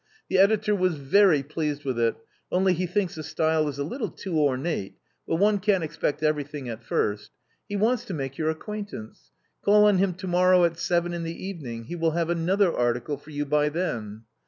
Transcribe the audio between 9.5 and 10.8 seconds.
Call on him to morrow at